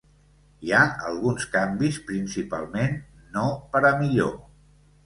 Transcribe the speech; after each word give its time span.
Hi 0.67 0.71
ha 0.77 0.79
alguns 1.09 1.45
canvis, 1.57 2.01
principalment 2.09 2.99
no 3.39 3.49
per 3.77 3.87
a 3.93 3.97
millor. 4.03 4.37